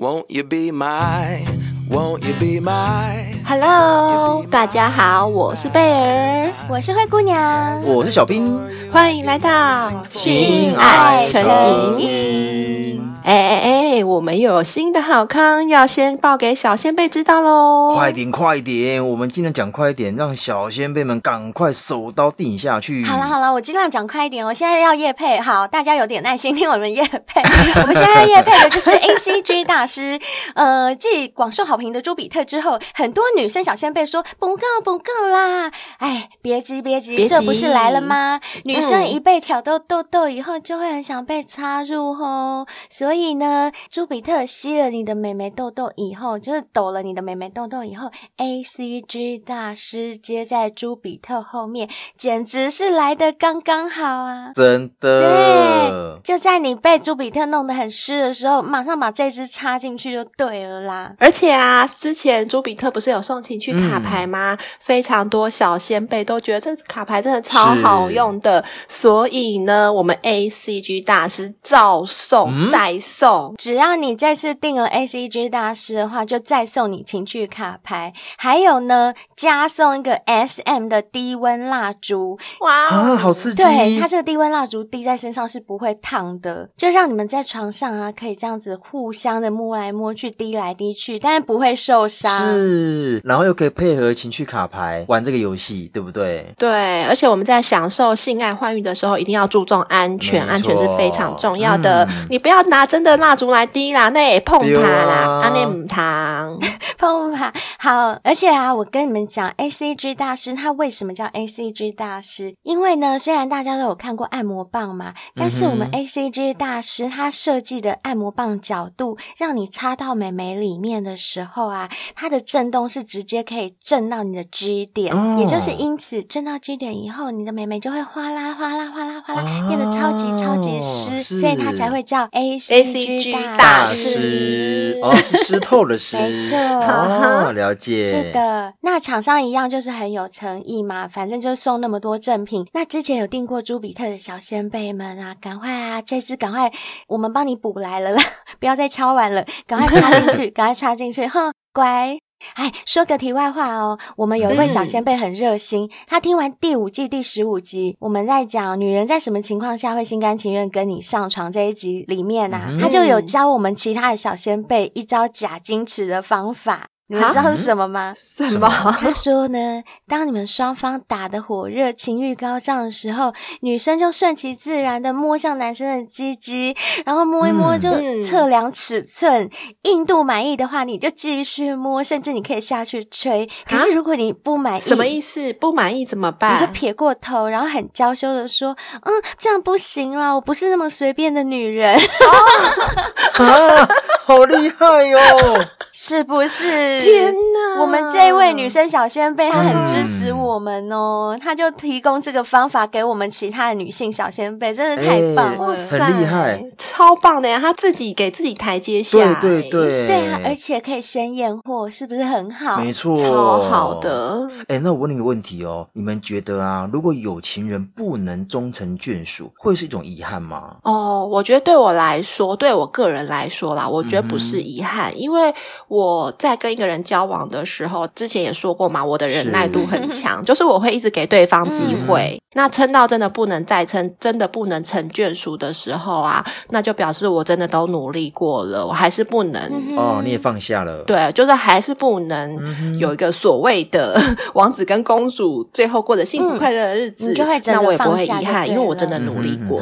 [0.00, 1.44] Won't you be my,
[1.90, 3.34] won't you be my?
[3.44, 8.56] Hello，大家好，我是贝儿，我是灰姑娘，我是小兵，
[8.92, 13.02] 欢迎来到性爱成瘾。
[13.24, 17.94] 哎哎哎，我们又有新的好康，要先报给小先贝知道喽！
[17.94, 23.04] 快点快点，我们尽量讲快一点，让小先贝们赶快手刀定下去。
[23.04, 24.46] 好了好了，我尽量讲快一点。
[24.46, 27.42] 我现在要夜配，好，大家有点耐心听我们夜配。
[27.82, 30.18] 我们现在要业配的就是 ACG 大师，
[30.54, 35.70] 呃，继广受好评的朱比特之后，很多女生小先贝说不够不够啦！
[35.98, 38.40] 哎，别急别急，这不是来了吗？
[38.64, 43.18] 女生一被挑逗痘痘以后，就会很想被插入哦，所以。
[43.18, 54.52] 所以呢，朱比特吸了你的美眉痘痘以后，就是抖了你的美眉痘痘以后，ACG 大师接在朱比特后面，简直是来的刚刚好啊！
[54.54, 61.12] 真的，对，就在你被朱比特弄得很湿的时候，马上把这支插进去就对了啦。
[61.18, 64.54] 而且啊，之前朱比特不是有送情趣卡牌吗？
[64.54, 73.08] 嗯、非常多小先辈都觉得这卡牌真的超好用的，所以呢，我们 ACG 大师照送再送。
[73.18, 82.38] 送，只要你这次订了 ACG 大师的话，就再送你情趣卡牌，还有呢，加送一个 SM 的低温蜡烛。
[82.60, 83.62] 哇、啊，好刺激！
[83.62, 92.54] 对，它这个低温蜡烛滴在身上是不会烫的，就让你们在床上啊，可以这样子互相的摸来摸去，滴来滴去，但是不会受伤。
[92.54, 96.54] 是，然后又可以配合情趣卡牌玩这个游戏，对不对？
[96.56, 102.06] 对，而且我们在享受性爱欢愉的时候，一定要注重安全，安全是非常重要的。
[102.06, 102.78] 嗯、你不要拿。
[102.88, 106.58] 真的蜡烛来滴啦，那也 碰它啦，阿内母汤
[106.98, 108.18] 碰它好。
[108.22, 112.54] 而且啊，我跟你们讲，ACG 大师他为什么叫 ACG 大师？
[112.62, 132.26] 因为呢，虽然大家都有看过按摩棒嘛，但是我们 ACG 大师他设计的按摩棒角度，让你插到美眉里面的时候啊，它的震动是直接可以震到你的 G 点，哦、也就是因此震到 G 点以后，你的美眉就会哗啦哗啦哗啦哗啦，哦、变得超级超级湿，是所以它才会叫。
[132.28, 133.47] ACG 大
[133.92, 138.72] 师哦，是湿透的 湿，没错，哦，了解，是的。
[138.80, 142.66] 那厂商一样就是很有诚意嘛，反正就送那么多赠品。
[142.72, 146.72] 那之前有订过朱比特的小先辈们啊，赶快啊，这支赶快，
[147.06, 148.22] 我们帮你补来了啦，
[148.58, 152.18] 不要再敲完了，赶快插进去， 赶快插进去，哼，乖。
[152.54, 166.88] 哎，说个题外话哦，我们有一位小先辈很热心，嗯、他听完第五季第十五集，我们在讲女人在什么情况下会心甘情愿跟你上床这一集里面啊，嗯、他就有教我们其他的小先辈一招假矜持的方法。
[167.10, 168.12] 你们知道是什么吗？
[168.14, 168.68] 什么？
[169.00, 173.32] 他说呢，当你们双方打得火热、情欲高涨的时候，
[173.62, 176.76] 女生就顺其自然的摸向男生的鸡鸡，
[177.06, 177.90] 然后摸一摸就
[178.22, 179.50] 测量尺寸，嗯、
[179.84, 183.48] 硬度满意的话，你就继续摸，甚至你可以下去吹。
[183.66, 185.50] 可是如果你不满意，什么意思？
[185.54, 186.56] 不满意怎么办？
[186.56, 191.96] 你就撇过头，然后很娇羞的说：“嗯，这样不行啦，我不是那么随便的女人。
[191.96, 193.88] 哦” 啊，
[194.26, 195.18] 好厉害哟！
[195.92, 196.97] 是不是？
[196.98, 197.80] 天哪！
[197.80, 207.58] 我们这一位女生小先辈，她很支持我们哦，嗯、她就提供这个方法给我们其他的女性小先辈，真的太棒了，欸、很厉害，超棒的呀！
[207.60, 212.78] 她自己给自己台阶下，对对对，对啊，而且可以先验货，是不是很好？
[212.78, 214.48] 没错，超好的。
[214.62, 220.76] 哎、欸，那我问你一个问题哦，你们觉得啊，如果有情人不能终成眷属，会是一种遗憾吗？
[220.82, 225.54] 哦，我觉得对我来说，对我个人来说啦，我觉得不是遗憾，嗯、因为
[225.86, 232.36] 我在跟一个人交往的时候，之前也说过嘛，我的忍耐度很强，是 就是我会一直给对方机会。
[232.36, 239.62] 嗯、那撑到真的不能再撑，真的不能成眷属的时候啊，那就表示我真的都努力过了，我还是不能。
[239.96, 241.04] 哦，你也放下了。
[241.04, 244.20] 对，就是还是不能有一个所谓的
[244.54, 249.80] 王子跟公主最后过着幸福快乐的日子，嗯、就会那我也不会遗憾，因为我真的努力过。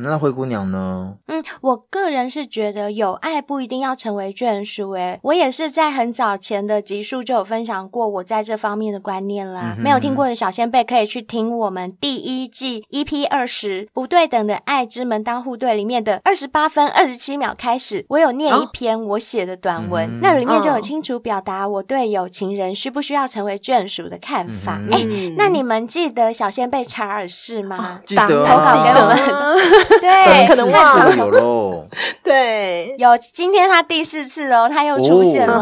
[0.00, 1.14] 那灰姑娘呢？
[1.26, 4.90] 嗯，我个人是觉得有爱不一定要成为眷属。
[4.92, 9.74] 诶，我也是在很早前的集数就有分享过我在这方面的观念啦。
[9.76, 24.80] 嗯、没有听过的小仙贝可以去听我们第一季 EP 二十不对等的爱之门当户对里面的二十八分二十七秒开始，我有念一篇我写的短文，哦、那里面就有清楚表达我对有情人需不需要成为眷属的看法。
[24.90, 27.76] 哎、嗯、那你们记得小仙贝查尔氏吗？
[27.78, 29.18] 哦、记得、啊，投稿给我们。
[30.00, 31.86] 对，可能忘了有喽。
[32.22, 35.56] 对，有今天他第四次哦，他又出现了。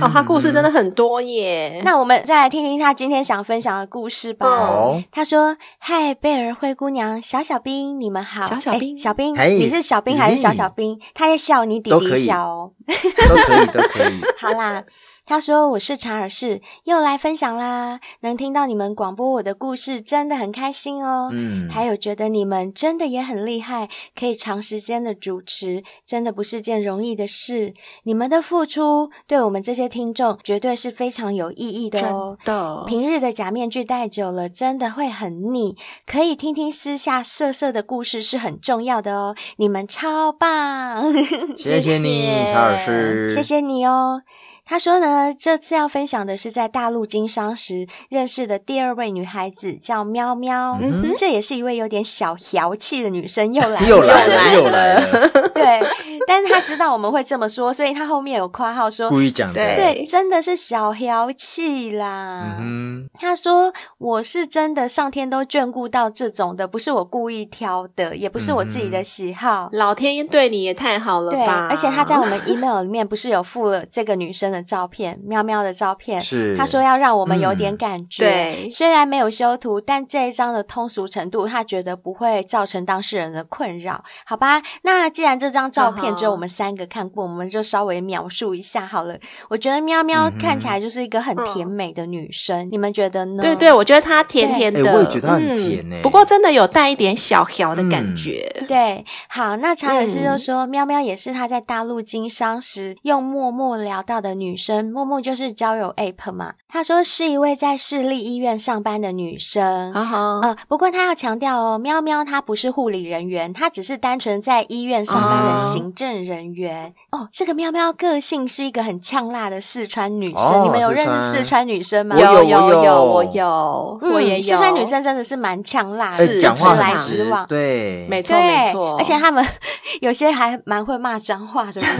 [0.07, 1.81] 他故事真的很多耶。
[1.83, 4.49] 那我们再来听听他今天想分享的故事吧。
[4.49, 8.45] 好，他说：“嗨，贝尔灰姑娘，小小兵，你们好。
[8.45, 10.99] 小小兵小兵，你是小兵还是小小兵？
[11.13, 12.71] 他在笑你弟弟小哦。
[12.87, 14.21] 都可以，都可以。
[14.39, 14.83] 好啦。”
[15.31, 18.01] 他说：“我是查尔士，又来分享啦！
[18.19, 21.29] 能听到你们广播我的故事，真的很开心哦。
[21.31, 27.73] 嗯，还有觉得你们真的也很厉害，可以长时间的主持，真的不是件容易的事。
[28.03, 32.37] 你们的付出对我们这些听众绝对是非常有意义的哦。
[32.43, 35.77] 真的，平日的假面具戴久了，真的会很腻。
[36.05, 39.33] 可以听听私下色色的故事是很重要的哦。
[39.55, 41.13] 你们超棒，
[41.55, 44.23] 谢谢你， 查尔斯，谢谢你哦。”
[44.63, 50.77] 他说呢，这次要分享的是在大陆经商时认识的第二位女孩子，叫喵喵。
[50.81, 55.79] 嗯哼这也是一位有点小调气的女生，又来了 又来了，又来了，对，
[56.25, 59.55] 但是他知道我们会这么说，所以他后面有括号说，故意讲的。
[59.55, 62.57] 对对，真的是小调气啦。
[62.59, 62.81] 嗯
[63.19, 69.69] 他说：“我是真的，上天都眷顾到这种的，不是我故意挑的，也不是我自己的喜好。
[69.73, 71.67] 老天爷对你也太好了对，吧？
[71.69, 76.21] 而且他在我们 email 里面不是有附了这个女生的照片，喵喵的照片。
[76.21, 78.25] 是他说要让我们有点感觉。
[78.25, 84.03] 嗯对虽然没有修图，但这一张的通俗程度，他觉得不会造成当事人的困扰。
[84.25, 89.15] 好吧，那既然这张照片只有我们三个看过，我们就稍微描述一下好了。
[89.49, 93.43] 我觉得喵喵看起来就是一个很甜美的女生，你们觉得呢？
[93.43, 96.01] 对对，我觉得她甜甜的，哎我也觉得她很甜欸嗯。
[96.01, 98.47] 不过真的有带一点小调的感觉。
[98.67, 106.53] 对，好，那查尔斯就说，嗯喵喵也是他在大陆经商时用陌陌聊到的女生，默默就是交友 app 嘛。
[106.67, 109.93] 她说是一位在市立医院上班的女生。
[109.93, 116.93] 啊不过她要强调哦，喵喵她不是护理人员，她只是单纯在医院上班的行政人员。
[117.11, 122.19] 哦，这个喵喵个性是一个很呛辣的四川女生，哦你们有认识四川女生吗？
[122.19, 124.57] 有有有我有，嗯我也有。
[124.57, 127.45] 四川女生真的是蛮呛辣哎的，是讲话直来很直直往，。
[127.47, 129.45] 对，没错，没错，而且他们
[130.01, 131.81] 有些还蛮会骂脏话的。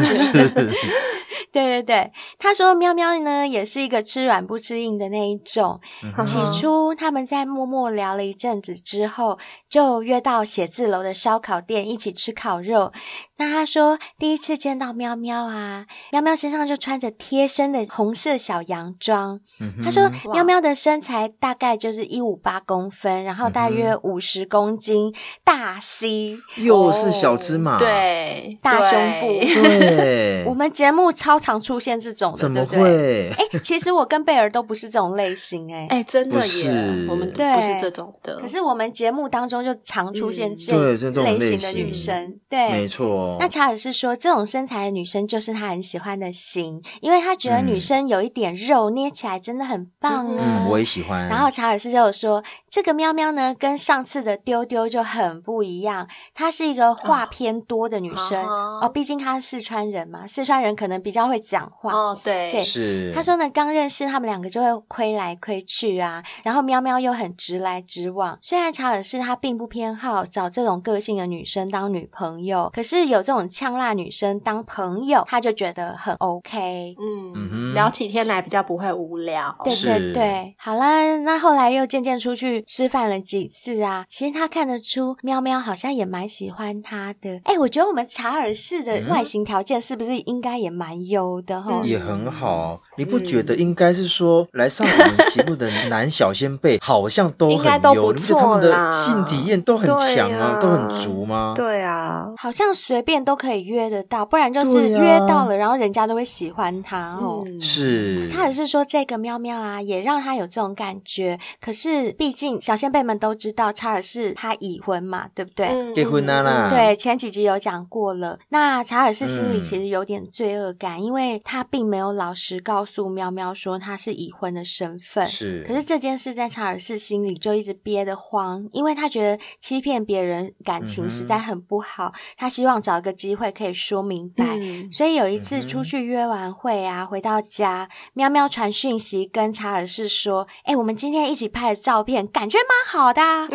[1.52, 5.80] 对对对，他说喵喵呢也是一个吃软不吃硬的那一种。
[6.02, 9.38] 嗯起初他们在默默聊了一阵子之后，
[9.72, 12.92] 就约到写字楼的烧烤店一起吃烤肉。
[13.38, 19.40] 那他说第一次见到喵喵啊，喵喵身上就穿着贴身的红色小洋装。
[19.62, 25.16] 嗯他说喵喵的身材大概就是一五八公分，然后大约五十公斤，
[25.46, 26.38] 大 C。
[26.58, 29.28] 又是小芝麻，，对大胸部
[29.64, 32.66] 对， 我们节目超常出现这种的，怎么？
[32.66, 33.30] 会？
[33.30, 35.88] 哎，其实我跟贝尔都不是这种类型，哎。
[35.90, 36.70] 哎，真的耶，
[37.10, 38.36] 我们不是这种的。
[38.36, 43.38] 可是我们节目当中就常出现这种类类型的女型生，对，没错。
[43.40, 50.66] 那查尔斯说，这种身材的女生就是他很喜欢的型，因为他觉得女生有一点肉，捏起来真的很棒啊。
[50.66, 51.28] 嗯，我也喜欢。
[51.28, 56.08] 然后查尔斯就有说，这个喵喵呢，跟上次的丢丢就很不一样。
[56.34, 61.94] 她是一个话偏多的女生哦哦，毕竟她是四川人嘛，四川人可能比较会讲话。
[61.94, 68.38] 哦，对对是他说呢，刚认识他们两个就会亏来亏去啊，然后喵喵又很直来直往。
[68.42, 76.96] 虽然查尔斯他并不偏好找这种个性的女生当女朋友，可是有这种呛辣女生当朋友，他就觉得很 OK。
[77.00, 79.56] 嗯嗯聊起天来比较不会无聊。
[79.64, 84.06] 对是对对，好啦，那后来又渐渐出去吃饭了几次啊。
[84.08, 87.40] 其实他看得出喵喵好像也蛮喜欢他的。
[87.46, 91.82] 哎，我觉得我们查尔斯的外形条件是不是应该也蛮优的哈？
[91.82, 100.30] 嗯也很好，你不觉得应该是说来上我们节目的男小先辈 好像都很应该都他们错的性体验都很强？
[100.32, 101.54] 啊都很足吗？
[101.56, 107.44] 对啊，好像随便都可以约得到，不然就是约到了，然后人家都会喜欢他哦。
[107.48, 111.40] 嗯是，查尔斯说：“这个喵喵啊，也让他有这种感觉。
[111.60, 115.68] 可是，毕竟小先辈们都知道查尔斯他已婚嘛，对不对？
[115.68, 118.38] 嗯结婚啦啦对，前几集有讲过了。
[118.50, 125.26] 那查尔斯心里嗯其实有点罪恶感，因为他并没有老实告诉喵喵说他是已婚的身份。
[125.28, 134.46] 是，可是这件事在查尔斯心里就一直憋得慌，因为他觉得欺骗别人感情实在很不好，他希望找一个机会可以说明白。
[134.58, 143.48] 嗯所以有一次出去约完会啊，回到家，喵喵传讯息跟查尔斯说：“哎、我们今天一起拍的照片，感觉蛮好的、 啊。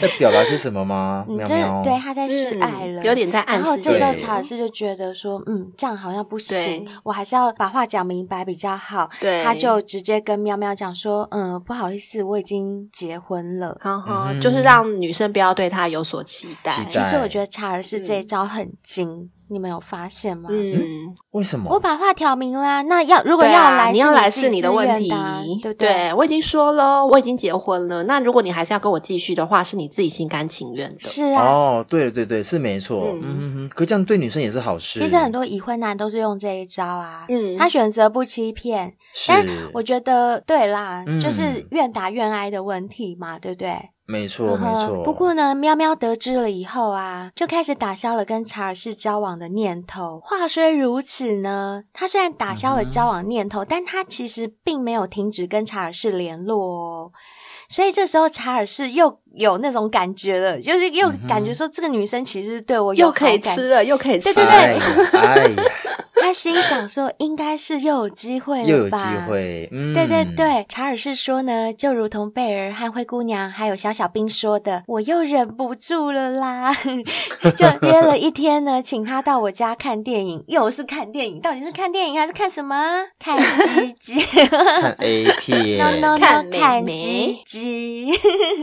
[0.00, 1.24] 在表达些什么吗？
[1.28, 9.08] 嗯，就是喵喵，对他在示爱了，嗯有点在暗示然后这时候查尔斯就觉得说，嗯，这样好像不行，我还是要把话讲明白比较好。
[9.20, 13.76] 对他就直接跟喵喵讲说，嗯，不好意思，我已经结婚了。
[13.80, 16.72] 好好，嗯哼就是让女生不要对他有所期待。
[16.72, 19.30] 期待其实我觉得查尔斯这一招很精。
[19.50, 20.48] 你们有发现吗？
[20.52, 21.70] 嗯，为什么？
[21.72, 22.82] 我把话挑明啦。
[22.82, 25.08] 那要如果要来，你要来是是你的问题，
[25.62, 25.88] 对不对？
[25.88, 28.04] 对，我已经说了，我已经结婚了。
[28.04, 31.00] 那如果你还是要跟我继续的话，是你自己心甘情愿的。
[31.00, 31.44] 是啊。
[31.44, 33.04] 哦，对对对，是没错。
[33.12, 33.68] 嗯嗯嗯嗯。
[33.70, 35.00] 可这样对女生也是好事。
[35.00, 37.24] 其实很多已婚男都是用这一招啊。
[37.28, 38.94] 嗯，他选择不欺骗。
[39.26, 43.74] 但我觉得对啦，嗯、就是愿打愿挨的问题嘛，对不对？
[44.10, 45.04] 没错，没错。
[45.04, 50.18] 不过呢，喵喵得知了以后啊，就开始打消了跟查尔斯交往的念头。
[50.24, 57.12] 话虽如此呢，他虽然打消了交往念头，嗯、但他其实并没有停止跟查尔斯联络哦。
[57.68, 65.20] 所以这时候查尔斯又有那种感觉了，就是又感觉说这个女生其实对我有好感，又可以吃了，又可以吃了，对对对。
[65.20, 65.50] 哎呀
[66.20, 70.66] 他心想说：“应该是又有机会了吧？”又有机会，嗯，对对对。
[70.68, 76.74] 查尔斯说呢，就如同贝儿和灰姑娘还有小小兵说的，我又忍不住了啦，
[77.56, 80.44] 就约了一天呢，请他到我家看电影。
[80.48, 82.76] 又是看电影，到底是看电影还是看什么？
[83.18, 84.20] 看鸡鸡？
[84.20, 88.10] 看 A 片？No No No，看鸡鸡。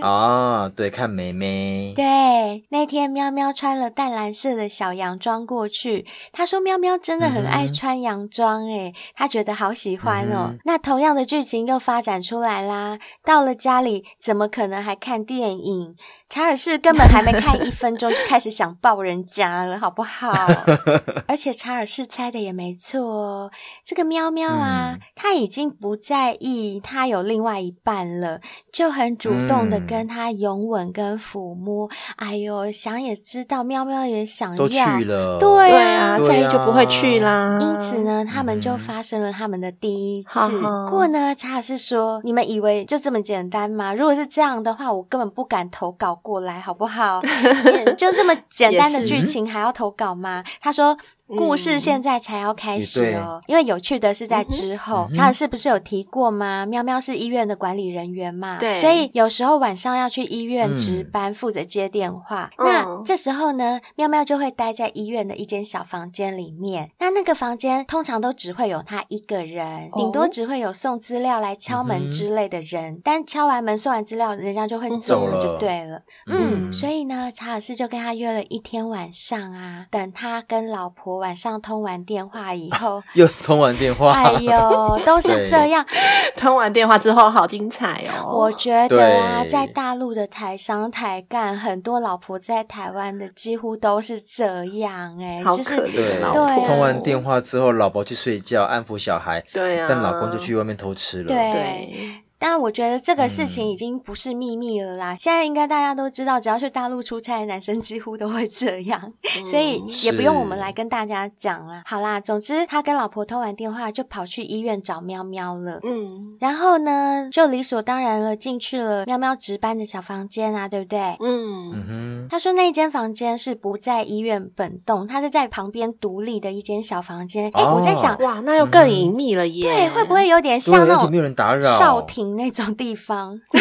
[0.01, 1.93] 哦，对，看妹妹。
[1.95, 7.45] 对，那天喵喵穿了淡蓝色的小洋装过去，他说喵喵真的很。
[7.45, 10.50] 爱穿洋装诶，他觉得好喜欢哦。
[10.50, 12.98] 嗯、那同样的剧情又发展出来啦。
[13.24, 15.95] 到了家里，怎么可能还看电影？
[16.27, 20.34] 查尔斯根本还没看一分钟，就开始想抱人家了，好不好？
[21.27, 23.51] 而且查尔斯猜的也没错哦，
[23.86, 28.41] 这个喵喵啊，他、嗯、已经不在意他有另外一半了，
[28.74, 31.88] 就很主动的跟他拥吻跟抚摸。
[31.88, 37.59] 嗯、哎呦，想也知道，喵喵也想要，都去了，对啊，对啊，在意就不会去啦。
[37.62, 40.39] 因此呢，他们就发生了他们的第一次。
[40.39, 43.93] 不、嗯、过呢，查尔斯说：“你们以为就这么简单吗？
[43.93, 47.21] 如果是这样的话，我根本不敢投稿。”过来好不好？
[47.97, 50.43] 就这么简单的剧情还要投稿吗？
[50.62, 50.97] 他说。
[51.27, 56.67] 故事现在才要开始哦，因为有趣的是在之后，查尔斯不是有提过吗？
[56.67, 62.51] 喵喵是医院的管理人员嘛，对，所以有时候晚上要去医院值班，负责接电话。
[62.60, 66.91] 那这时候呢，喵喵就会待在医院的一间小房间里面。
[67.00, 73.01] 那那个房间通常都只会有他一个人，顶多只会有送资料来敲门之类的人。
[73.03, 76.03] 但敲完门送完资料，人家就会走了，就对了。
[76.27, 81.14] 嗯，所以呢，查尔斯就跟他约了一天晚上啊，等他跟老婆。
[81.17, 85.86] 晚上通完电话以后，又通完电话，哎呦，都是这样。
[86.36, 88.29] 通完电话之后，好精彩哦！
[88.31, 102.22] 我觉得啊，在大陆的台商台干，很多老婆在台湾的几乎都是这样，哎，好可怜，对，通完电话之后，老婆去睡觉，安抚小孩，对啊，但老公就去外面偷吃了，对。
[102.37, 109.01] 但我觉得这个事情已经不是秘密了啦，嗯、现在应该大家都知道，只要去大陆出差的男生几乎都会这样，
[109.39, 111.83] 嗯、所以也不用我们来跟大家讲啦。
[111.85, 115.79] 好啦，总之他跟老婆通完电话就跑去医院找喵喵了。
[115.83, 120.99] 嗯，然后呢，就理所当然了进去了喵喵值班的小房间啊，对不对？
[121.21, 122.27] 嗯嗯哼。
[122.29, 127.51] 他说那间房间是不在医院本栋，他是在旁边独立的一间小房间。
[127.53, 129.71] 哎、哦，我在想，哇，那又更隐秘了耶。
[129.71, 132.25] 对，会不会有点像那种没有人打扰少廷？
[132.36, 133.39] 那种地方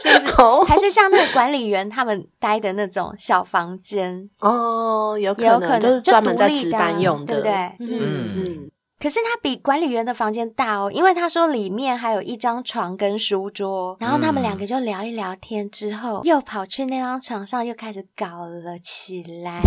[0.00, 0.34] 是不是？
[0.66, 4.28] 还是像那个管理员他们待的那种小房间？
[4.40, 7.52] 哦，有可能，有可能就是专门在值班用的，对不对？
[7.80, 8.70] 嗯嗯。
[8.98, 13.96] 可是他比管理员的房间大哦，因为他说里面还有一张床跟书桌。
[14.00, 19.60] 然后他们两个就聊一聊天之后，又跑去那张床上，又开始搞了起来。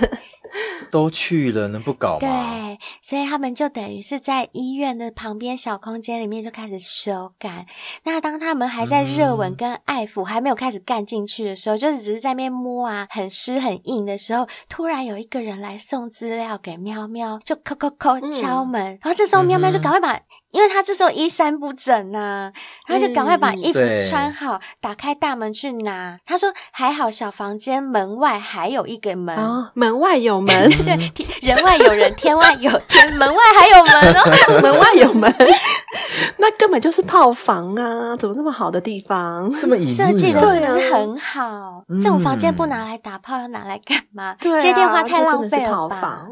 [0.90, 2.18] 都去了，能不搞吗？
[2.20, 7.66] 对，所以他们就等于是在医院的旁边小空间里面就开始修改。
[8.04, 20.20] 那当他们还在热吻跟爱抚，嗯、还没有开始干进去的时候，就是只是在那边摸啊，很湿很硬的时候，突然有一个人来送资料给喵喵，就叩叩叩敲门，嗯、然后这时候喵喵就赶快把。
[20.52, 22.52] 因为他这时候衣衫不整呐、啊，
[22.86, 23.78] 他就赶快把衣服
[24.08, 26.18] 穿好，嗯、打开大门去拿。
[26.26, 30.98] 他说：“还好小房间门外还有一个门，哦、门外有门， 对，
[31.40, 35.32] 人外有人， 天外有天，门外还有门哦， 门外有门，
[36.38, 38.16] 那根本就是套房啊！
[38.16, 41.84] 怎么那么好的地方，这么设计的是不是很好？
[41.88, 44.34] 嗯、这种房间不拿来打炮，要拿来干嘛？
[44.40, 46.26] 对啊、接电话太浪费了吧？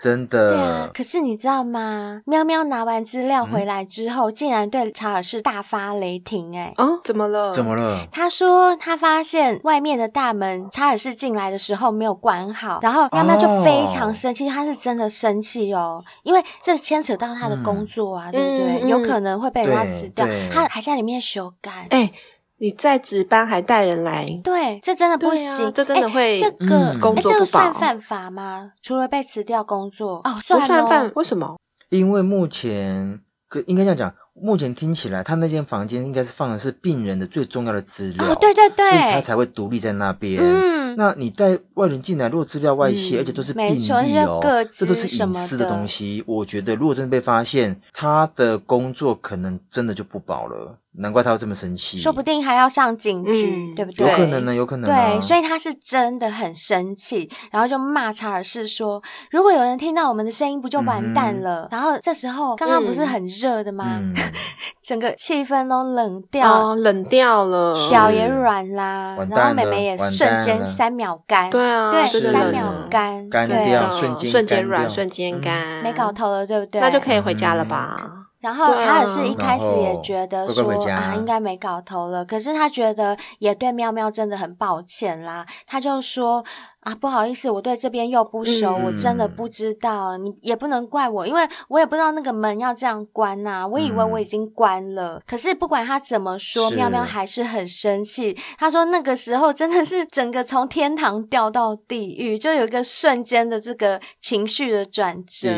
[0.00, 0.52] 真的。
[0.52, 2.22] 对啊，可是你知道吗？
[2.26, 7.52] 喵喵拿完资料回来之后，嗯、竟然对查尔斯大发雷霆，哎，哦，怎么了？
[7.52, 8.06] 怎么了？
[8.10, 18.82] 他说他发现外面的大门，查尔斯进来的时候没有关好，然后喵喵就非常生气，哦、他是真的生气哦，因为这牵扯到他的工作啊，嗯、对不对？
[18.82, 22.12] 嗯、有可能会被人家辞掉，他还在里面修改，哎。
[22.58, 28.72] 你在值班还带人来，对，这真的不行，啊、这真的会、欸、这个、嗯、工作不保，欸、这个算犯法吗？
[28.80, 31.12] 除了被辞掉工作哦，算不算犯？
[31.16, 31.54] 为什么？
[31.88, 34.14] 因为目前，可应该这样讲。
[34.40, 40.42] 目前听起来，他那间房间应该是放的是病人的最重要的资料，哦，对对对，所以他才会独立在那边。
[40.42, 44.40] 嗯，那你带外人进来，如果资料外泄，嗯，而且都是病历哦，
[44.72, 46.22] 这都是隐私的东西。
[46.26, 50.78] 我觉得，如果真的被发现，他的工作可能真的就不保了。
[50.98, 54.10] 难怪他会这么生气，说不定还要上警局，嗯、对不对？
[54.10, 55.12] 有可能呢，有可能、啊。
[55.12, 63.98] 对，所以他是真的很生气，然后就骂查尔斯说：“如果有人听到我们的声音，不就完蛋了？”嗯、然后这时候刚刚不是很热的吗？
[64.00, 64.14] 嗯、
[64.82, 76.80] 整个气氛都冷掉，哦、冷掉了，脚也软啦，然后妹妹也瞬间三秒干，对啊，对，三秒干，干掉，瞬间瞬间软，瞬间干，没搞头了，对不对？
[76.80, 77.96] 那就可以回家了吧？
[78.04, 78.26] 嗯。
[78.40, 86.44] 然后查尔斯一开始也觉得说啊，应该没搞头了，可是他觉得也对喵喵真的很抱歉啦，他就说。
[86.86, 95.16] 啊，不好意思，我对这边又不熟，嗯、我真的不知道，你也不能怪我，因为我也不知道那个门要这样关呐、啊，我以为我已经关了。
[95.16, 98.38] 嗯、可是不管他怎么说，喵喵还是很生气。
[98.56, 105.50] 他说那个时候真的是整个从天堂掉到地狱，就有一个瞬间的这个情绪的转折。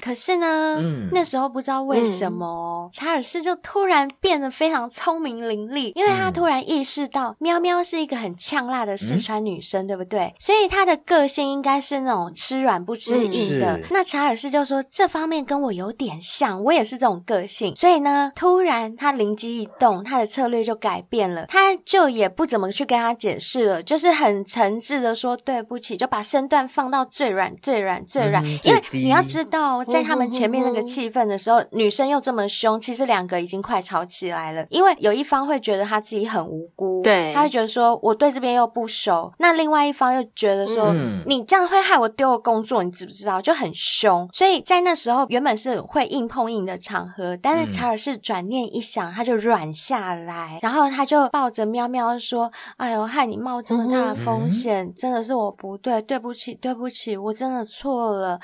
[0.00, 10.34] 可是呢，嗯、那时候不知道为什么，嗯、查尔斯就突然变得非常聪明伶俐，因为他突然意识到喵喵是一个很呛辣的四川女生，嗯、对不对？
[10.40, 10.71] 所以。
[10.72, 13.76] 他的个性应该是那种吃软不吃硬的。
[13.76, 17.76] 嗯、那查尔斯就说这方面跟我有点像，我也是这种个性。
[17.76, 28.42] 所以呢，突然他灵机一动，他的策略就改变了，他就也不怎么去跟他解释了，就是很诚挚的说对不起，就把身段放到最软、最软、最软。
[28.42, 34.66] 嗯、因为你要知道，在他们前面那个气氛的时候，女生又这么凶，其实两个已经快吵起来了。
[34.70, 40.61] 因为有一方会觉得他自己很无辜，对，他会觉得说我对这边又不熟，那另外一方又觉得。
[40.66, 43.40] 说、嗯、你这样会害我丢了工作，你知不知道？
[43.40, 58.40] 就很凶，所以在那时候原本是会硬碰硬的场合，但是查尔斯转念一想，他就软下来，然后他就抱着喵喵说：“哎呦，害你冒这么大的风险，嗯、真的是我不对，对不起，对不起，我真的错了。”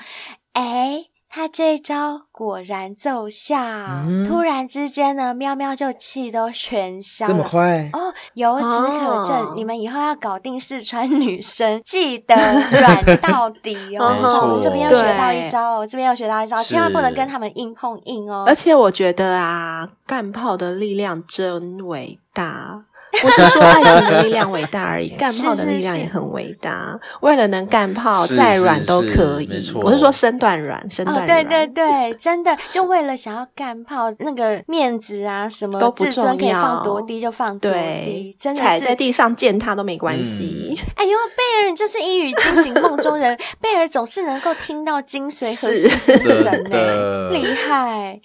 [0.53, 1.05] 哎。
[1.31, 7.31] 他这一招果然奏效，嗯、突然之间呢，喵喵就气都全消了。
[7.31, 8.11] 这么快哦！
[8.33, 14.59] 由此可证，哦、你们以后要搞定四川女生，记得软到底 哦。
[14.63, 18.45] 这边又学到一招哦，对这边又学到一招，千万不能跟他们硬碰硬哦。
[18.47, 22.85] 而且我觉得啊，干炮的力量真伟大。
[23.21, 26.69] 不是说爱情的力量伟大而已， 干炮的力量也很伟大。
[26.69, 29.47] 是是是为了能干炮，再软都可以。
[29.47, 31.39] 是是是我是说身段软，身段软。
[31.39, 40.75] 哦，对对对，真的就为了想要干炮，那个面子啊什么，都不重要，可以放多低就放多低，对真的踩在地上践踏都没关系。
[40.77, 43.37] 嗯、哎呦，贝尔，你这是一语惊醒梦中人。
[43.59, 48.19] 贝尔总是能够听到精髓和精神呢，厉害。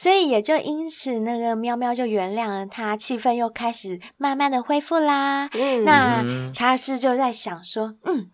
[0.00, 5.48] 所以也就因此，那个喵喵就原谅了他，气氛又开始慢慢的恢复啦。
[5.52, 8.30] 嗯，那查尔斯就在想说，嗯，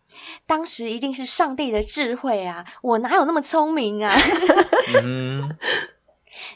[0.46, 4.14] 当时一定是上帝的智慧啊，我哪有那么聪明啊？
[5.03, 5.48] 嗯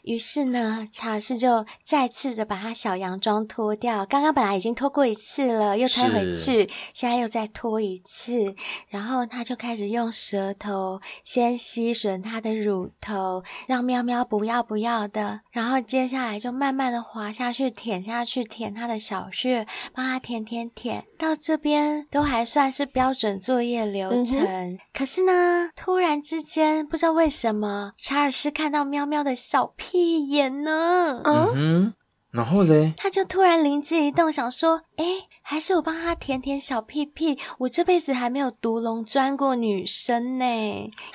[0.02, 4.04] 于是呢，查尔斯就再次的把他小洋装脱掉。
[4.06, 8.54] 刚刚本来已经脱过一次了，又穿回去，现在又再脱一次。
[8.88, 15.40] 然后他就开始用舌头先吸吮他的乳头，让喵喵不要不要的。
[15.50, 21.04] 然后接下来就慢慢的滑下去，舔下去，舔他的小穴，帮他舔舔舔。
[21.18, 24.38] 到这边都还算是标准作业流程。
[24.40, 31.20] 嗯、可是呢，突然之间不知道为什么，查尔斯看到喵喵的小屁眼呢？
[31.24, 31.94] 嗯哼，
[32.31, 40.44] 然后嘞，他就突然灵机一动，想说：“诶还是我帮他舔舔小屁屁，我这辈子还没有独龙钻过女生呢，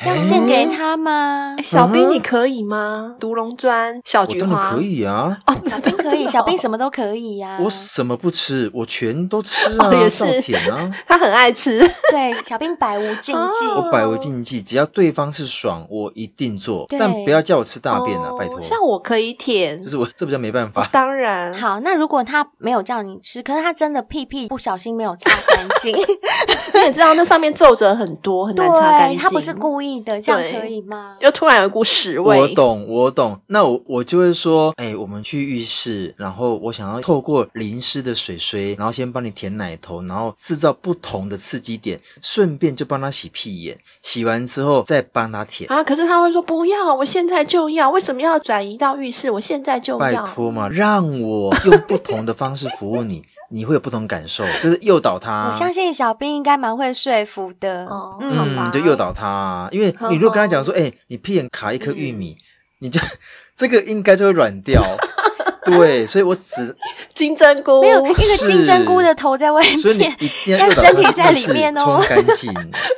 [0.04, 1.56] 要献给他吗？
[1.62, 3.15] 小兵你可以吗？
[3.19, 7.60] 独龙钻小菊花可以啊，哦，小兵可以， 小兵什么都可以呀。
[7.63, 11.88] 我什么不吃，我全都吃啊， 也是舔啊， 他很爱吃。
[12.10, 18.60] 对，小兵百无禁忌，我百无禁忌，只要对方是爽，我一定做，但不要叫我吃大便啊，拜托。
[18.60, 20.89] 像我可以舔，就是我这比较没办法。
[20.91, 24.23] 当然，好，那如果他没有叫你吃，可是他真的屁。
[24.26, 25.96] 屁屁不小心没有擦干净。
[26.74, 29.20] 你也知道那上面皱褶很多，很难擦干净。
[29.20, 31.16] 他不是故意的，这样可以吗？
[31.22, 32.40] 又突然有一股屎味。
[32.40, 33.40] 我懂，我懂。
[33.48, 43.78] 那我我就会说，哎、欸，我们去浴室，然后我想要透过淋湿的水水，然后先帮你舔奶头，然后制造不同的刺激点，顺便就帮他洗屁眼。
[44.02, 45.84] 洗完之后再帮他舔啊。
[45.84, 47.90] 可是他会说不要，我现在就要。
[47.92, 49.30] 为什么要转移到浴室？
[49.30, 50.00] 我现在就要。
[50.00, 53.24] 拜托嘛，让我用不同的方式服务你。
[53.54, 55.48] 你会有不同感受，就是诱导他。
[55.48, 57.86] 我相信小兵应该蛮会说服的。
[57.86, 62.44] 哦、嗯，嗯就诱导他，因为你如果跟他讲说，哎、欸，你屁眼卡一颗玉米，嗯、
[62.80, 63.00] 你就
[63.56, 64.82] 这个应该就会软掉。
[65.66, 66.76] 对，所以我只
[67.13, 72.52] 金针菇没有一个金针菇的头在外面，所以你一定要身体在里面哦，冲干净。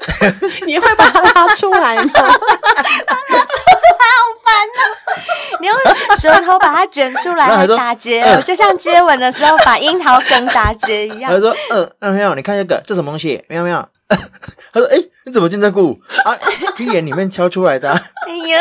[0.65, 2.11] 你会把它拉出来吗？
[4.25, 5.57] 好烦哦！
[5.61, 5.75] 你用
[6.17, 11.31] 舌头把它卷出来 还打结，呃、就像接吻的时候把樱桃梗打结一样。
[11.31, 13.43] 他说：“嗯嗯，喵，你看这个，这什么东西？
[13.47, 13.87] 喵喵。”
[14.73, 16.35] 他说：“哎、欸，你怎么进这股啊？
[16.75, 18.59] 屁眼里面敲出来的、啊？” 哎呀，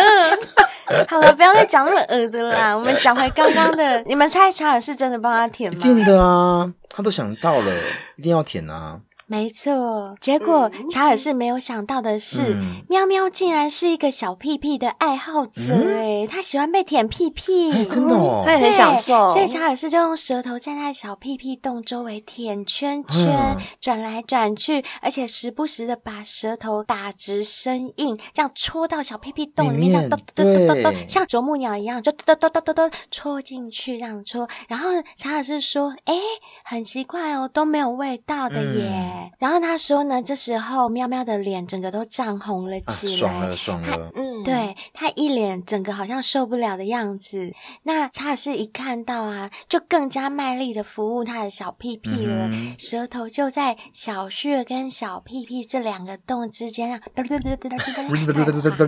[1.08, 2.74] 好了，不要再讲那么恶的啦。
[2.74, 5.78] 我们讲回刚刚的，你们猜查尔是真的帮他舔吗？
[5.78, 7.74] 一定的啊，他都想到了，
[8.16, 8.98] 一定要舔啊。
[9.26, 19.28] 没错，结果查尔斯没有想到的是，嗯、喵喵竟然是一个小屁屁的爱好者诶、嗯、他喜欢被舔屁屁，欸、真的、哦，他也很享受。
[19.30, 34.46] 所以查尔斯就用舌头在他的小屁屁洞周围舔圈圈，转、嗯、来转去，而且时不时的把舌头打直生硬，这样戳到小屁屁洞里面，这样咚咚咚咚，像啄木鸟一样，就咚咚咚咚咚戳进去，这样戳。
[34.68, 36.20] 然后查尔斯说：“诶
[36.64, 39.23] 很奇怪哦，都没有味道的耶。
[39.24, 47.52] 嗯”然后他说呢，这时候喵喵的脸整个都涨红了起来，啊、爽了爽了，嗯，对，他一脸整个好像受不了的样子。
[47.84, 57.22] 那查尔斯一看到啊，就更加卖力的服务他的小屁屁了，嗯、舌头就在小穴跟小屁屁这两个洞之间啊， 滑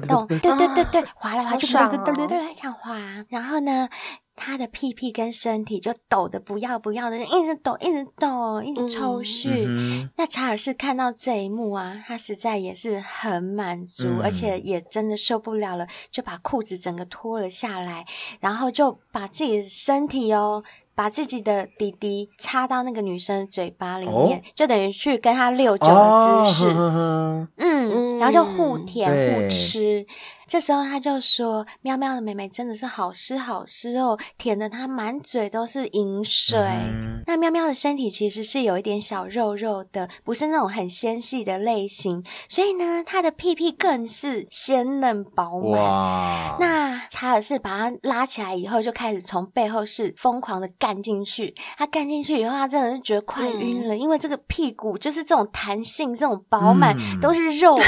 [0.06, 2.96] 动，对对对对，滑来滑去，这样滑。
[3.28, 3.88] 然后呢？
[4.36, 9.64] 他的屁屁跟身体就抖得不要不要的，一直抖，一直抖，一直抽搐。
[9.66, 18.04] 嗯嗯、那查尔斯看到这一幕啊，他实在也是很满足，嗯、而且也真的受不了了，就把裤子整个脱了下来，
[18.40, 20.62] 然后就把自己的身体哦，
[20.94, 26.68] 把自己的弟弟插到那个女生嘴巴里面，哦、就等于去跟他六九的姿势。
[26.68, 30.06] 哦、呵呵嗯，然后就互舔互吃。
[30.46, 36.58] 这时候他就说：“喵喵的妹妹真的是好湿好湿哦，舔得她满嘴都是饮水。
[36.58, 46.56] 嗯”那喵喵的身体其实是有一点小肉肉的，不是那种很纤细的类型，所以呢，他的屁屁更是鲜嫩饱满。
[46.60, 51.52] 那查尔斯把他拉起来以后，就开始从背后是疯狂的干进去。
[51.76, 57.82] 他干进去以后，他真的是觉得快晕了，嗯、因为这个屁股就是这种弹性、这种饱满，嗯、都是肉，哇，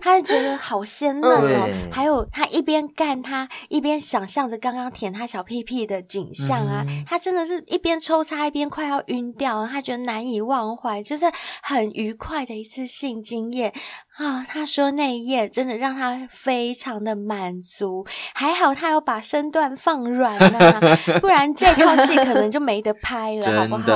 [0.00, 1.87] 他就觉得好鲜嫩哦。
[1.90, 11.26] 还有他一边干他一边想象着刚刚舔他小屁屁的景象啊，嗯、他真的是一边抽插一边快要晕掉了，他觉得难以忘怀，就是
[11.62, 13.72] 很愉快的一次性经验。
[14.18, 18.04] 啊，他说那一夜真的让他非常的满足，
[18.34, 20.80] 还好他有把身段放软呐，
[21.20, 23.92] 不然这套戏可能就没得拍了，好不好？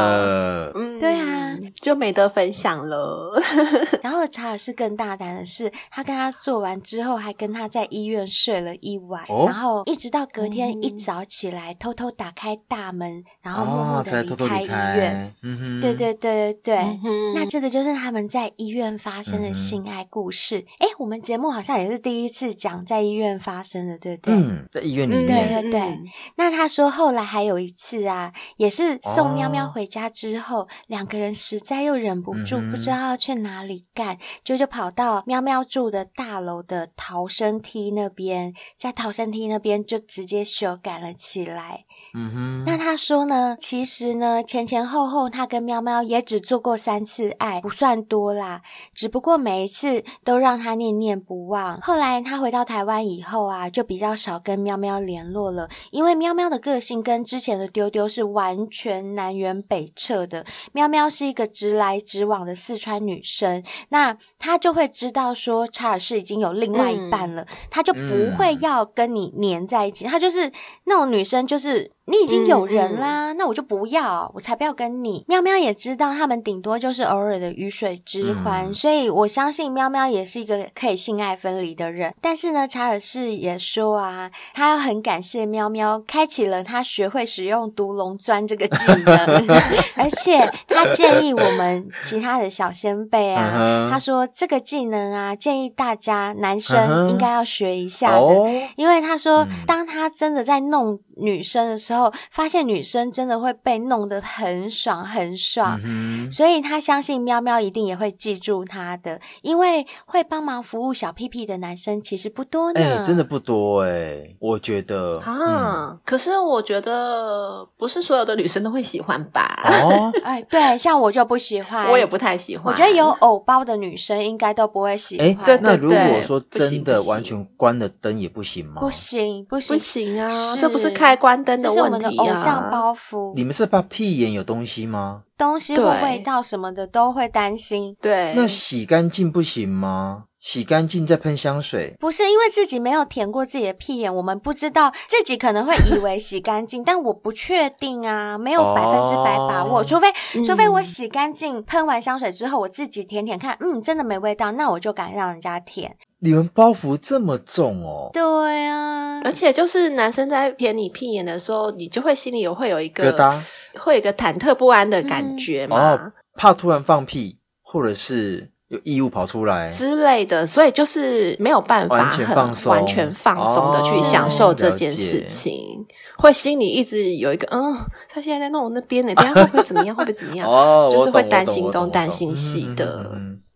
[0.75, 3.37] 嗯，对啊，就没得分享了。
[4.01, 15.25] 然后查尔斯更大胆的是，他跟他做完之后，还跟他在医院睡了一晚，哦、然后一直到隔天一早起来，嗯、偷偷打开大门，然后默默的离开医院。
[15.25, 20.07] 哦、嗯哼，对对对对对，嗯、那这个就是他们在医院发生的性爱。
[20.13, 24.35] 故事，哎，我们节目好像也是第一次讲在医院发生的，对不对？
[24.35, 25.81] 嗯，在医院里面，对对对。
[25.81, 26.05] 嗯、
[26.37, 41.87] 那他说后来还有一次啊，也是送喵喵回家之后，哦、两个人实在又忍不住，嗯、不知道要去哪里干，就就跑到喵喵住的大楼的逃生梯那边，在逃生梯那边就直接修改了起来。
[42.15, 48.61] 嗯哼，那他说呢，其实呢，前前后后他跟喵喵也只做过三次爱，不算多啦。
[48.93, 51.81] 只不过每一次都让他念念不忘。
[51.81, 60.45] 后来他回到台湾以后啊，就比较少跟喵喵联络了，因为喵喵的个性跟之前的丢丢是完全南辕北辙的。
[60.73, 68.01] 喵喵是一个直来直往的四川女生，那她就会知道说查尔斯已经有另外一半了，她就不
[68.37, 70.05] 会要跟你黏在一起。
[70.05, 70.51] 她就是
[70.85, 71.91] 那种女生，就是。
[72.07, 75.25] 你已经有人啦，嗯嗯，那我就不要，我才不要跟你。
[75.29, 82.13] 喵喵也知道，他们顶多就是偶尔的鱼水之欢，嗯、所以我相信喵喵也是一个可以性爱分离的人。
[82.21, 89.47] 但是呢，查尔斯也说啊，他要很感谢喵喵，开启了他学会使用毒龙钻这个技能，
[89.95, 100.99] 而且他建议我们其他的小先辈啊，嗯、他说这个技能啊，建议大家男生应该要学一下的，嗯、因为他说，当他真的在弄。
[101.15, 101.92] 女生的时候，
[102.31, 119.49] 发现女生真的会被弄得很爽很爽，嗯、所以他相信喵喵一定也会记住他的，因为会帮忙服务小屁屁的男生其实不多呢，哎、欸，真的不多哎、欸，我觉得啊，嗯、可是我觉得不是所有的女生都会喜欢吧？
[119.65, 125.27] 哦， 哎，对，像我就不喜欢，我也不太喜欢，我觉得有偶包的女生应该都不会喜欢。
[125.27, 128.81] 哎、欸，对，那如果说真的完全关了灯也不行吗？
[128.81, 130.93] 不行，不行，不行啊，这不是。
[130.93, 133.33] 开关灯的问我们的偶像包袱。
[133.35, 135.23] 你们是怕屁眼有东西吗？
[135.37, 137.97] 东西或味道什么的都会担心。
[138.01, 140.25] 对，那洗干净不行吗？
[140.39, 141.95] 洗干净再喷香水？
[142.01, 149.85] 不是，因为自己没有舔过自己的屁眼，我们不知道自己可能会以为洗干净， 但我不确定啊，没有百分之百把握。
[149.85, 150.09] 除非，
[150.45, 155.97] 除非我洗干净，喷完香水之后，我自己舔舔看，嗯，真的没味道，那我就敢让人家舔。
[156.25, 158.09] 你们包袱这么重哦？
[158.13, 163.37] 对啊，而且就是男生在舔你屁眼的时候，你就会心里有会有一个疙瘩，
[163.81, 175.85] 会有一个忐忑不安的感觉嘛，哦，怕突然放屁，或者是有异物跑出来之类的，所以就是没有办法完全放松，完全放松的去享受这件事情，
[176.19, 177.77] 哦，会心里一直有一个嗯，
[178.09, 179.97] 他现在在弄我那边呢， 等下会不会怎么样？
[179.97, 180.49] 会不会怎么样？
[180.49, 183.11] 哦，就是会担心东担心西的。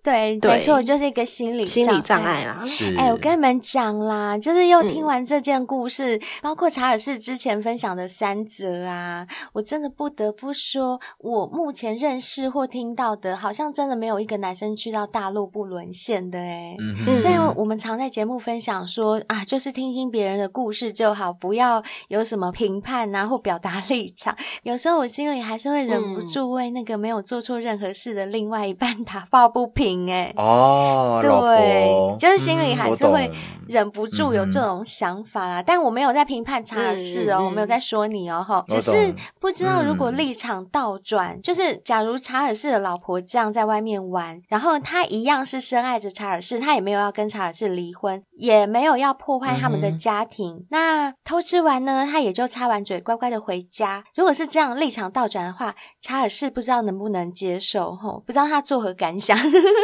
[0.07, 2.63] 对，对没错，就是一个心理心理障碍啦。
[2.65, 16.77] 是，哎，我跟你们讲啦，就是又听完这件故事，嗯、包括查尔斯之前分享的三则啊，我真的不得不说，我目前认识或听到的，好像真的没有一个男生去到大陆不沦陷的哎。
[16.79, 17.19] 嗯哼。
[17.19, 24.37] 虽然我们常在节目分享说啊，就是听听别人的故事就好，不要有什么评判啊或表达立场。
[24.63, 29.96] 有时候我心里还是会忍不住为那个没有做错任何事的另外一半打抱不平。
[30.11, 33.31] 哎哦，对，就是心里还是会
[33.69, 35.61] 忍不住有这种想法啦。
[35.61, 50.57] 嗯、但我没有在评判查尔士哦，嗯、我没有在说你哦，哈，只是不知道如果立场倒转，嗯、就是假如查尔士的老婆这样在外面玩，然后他一样是深爱着查尔士，他也没有要跟查尔士离婚，也没有要破坏他们的家庭。
[50.57, 54.05] 嗯、那偷吃完呢，他也就擦完嘴，乖乖的回家。
[54.15, 59.37] 如果是这样立场倒转的话，查尔士不知道能不能接受，吼，不知道他作何感想。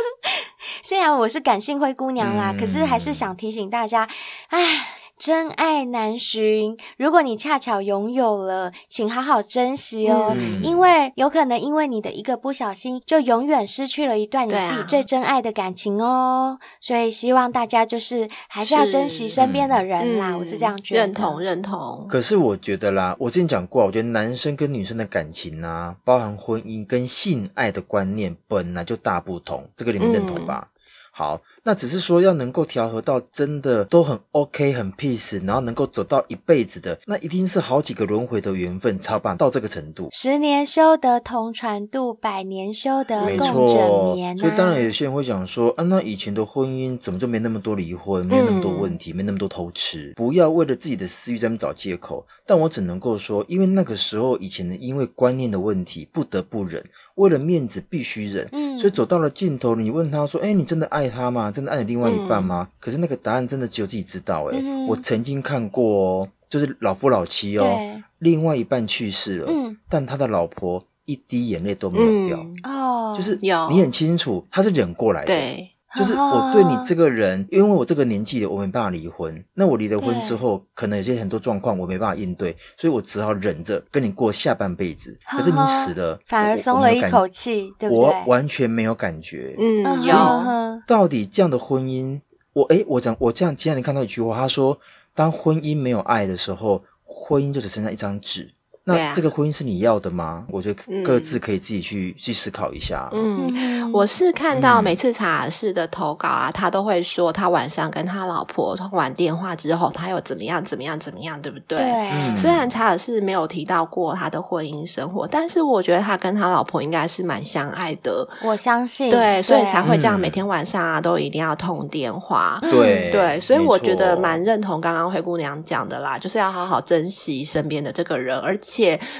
[0.82, 4.08] 虽然我是感性灰姑娘啦，嗯、可是还是想提醒大家，
[4.48, 6.76] 唉，真爱难寻。
[6.96, 16.58] 如果你恰巧拥有了，请好好珍惜哦，嗯、因为有可能因为你的一个不小心，就永远失去了一段你自己最真爱的感情哦。
[16.60, 21.02] 啊、所以希望大家就是还是要珍惜身边的人啦，嗯、我是这样觉得。
[21.02, 22.04] 认同认同。
[22.08, 30.66] 可是我觉得啦，我之前讲过，我觉得男生跟女生的感情啊，包含婚姻跟性爱的观念本来就大不同，这个你们认同吧？
[30.66, 30.68] 嗯
[31.14, 40.08] 好，那只是说要能够调和到真的都很 OK 很 peace，然后能够走到一辈子的，那一定是好几个轮回的缘分才办到这个程度。
[40.10, 43.76] 十年修得同船渡，百年修得共枕
[44.14, 44.40] 眠啊。
[44.40, 50.12] 所以当然有些人会想说，啊，那以前的婚姻怎么就没那么多离婚，没那么多问题，嗯、没那么多偷吃？
[50.16, 52.26] 不要为了自己的私欲在那边找借口。
[52.44, 56.84] 但我只能够说，因为那个时候以前的因为观念的问题，不得不忍。
[57.14, 61.51] 为了面子必须忍，嗯，所以走到了尽头，你问他说：“哎，你真的爱他吗？
[61.52, 64.46] 真的爱你另外一半吗？”嗯、可是那个答案真的只有自己知道。
[64.50, 67.78] 哎、嗯，我曾经看过哦，就是老夫老妻哦，
[68.18, 75.68] 另外一半去世了，嗯，但他的老婆一滴眼泪都没有掉，哦、嗯，就是你很清楚他是忍过来的，对。
[75.94, 79.44] 就是我对你这个人，因为我这个年纪了，我没办法离婚。
[79.54, 85.18] 那我离了婚之后，可能有些很多状况我没办法应对，所以我只好忍着跟你过下半辈子。
[85.30, 88.04] 可是你死了，反而松了一口气，对不对？
[88.04, 89.54] 我完全没有感觉。
[89.58, 92.20] 嗯，所以到底这样的婚姻，
[92.54, 94.78] 我诶我讲我这样，今天你看到一句话，他说，
[95.14, 98.50] 当婚姻没有爱的时候，婚姻就只剩下一张纸。
[98.84, 100.44] 那这个婚姻是你要的吗？
[100.48, 103.08] 我觉得各自可以自己去、嗯、去思考一下。
[103.12, 111.78] 嗯，我是看到每次查尔斯的投稿啊，他都会说他晚上跟他老婆通完电话之后，他又怎么样怎么样怎么样，对不对？
[111.78, 112.10] 对。
[112.10, 118.28] 嗯、虽然查尔斯没有提到过他的婚姻生活，但是我觉得他跟他老婆应该是蛮相爱的。
[118.42, 119.08] 我相信。
[119.08, 122.58] 对，所以才会这样每天晚上啊、嗯、都一定要通电话。
[122.62, 128.71] 对对，所以我觉得蛮认同刚刚灰姑娘讲的啦，就是要好好珍惜身边的这个人，而且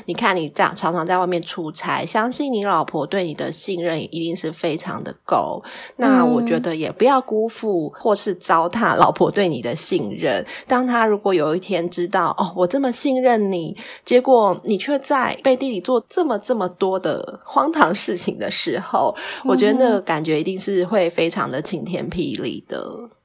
[0.07, 0.33] 你看。
[0.33, 5.63] 你这样常常在外面出差，相信你老婆对你的信任一定是非常的够。
[5.97, 10.43] 那我觉得也不要辜负或是糟蹋老婆对你的信任。
[10.67, 22.83] 当他如果有一天知道哦，我这么信任你，结果你却在背地里做这么这么多的荒唐事情的时候，我觉得那个感觉一定是会非常的晴天霹雳的。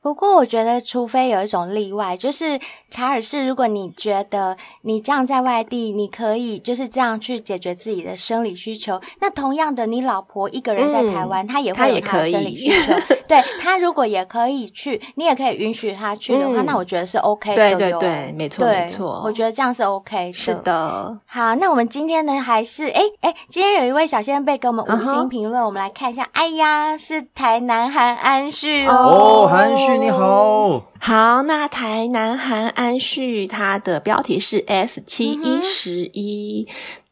[0.07, 2.57] 不过，我觉得，除非有一种例外，就是
[2.89, 12.93] 查尔斯，如果你觉得你这样在外地，你可以就是这样去解决自己的生理需求，那同样的，你老婆一个人在台湾，她、嗯、也会有她的生理需求。
[13.27, 17.55] 对，她如果也可以去，你也可以允许她去的话，嗯、那我觉得是 OK 的。
[17.55, 20.33] 对对对，没错没错，我觉得这样是 OK 的。
[20.33, 21.19] 是的。
[21.25, 25.65] 好，那我们今天呢，还是哎哎，今天有一位小仙贝给我们五星评论，uh -huh.
[25.65, 26.25] 我们来看一下。
[26.31, 29.96] 哎呀，是台南韩安旭哦，韩旭。
[29.97, 36.67] 你好，好，那台南韩安旭，他的标题是 S 七一十一。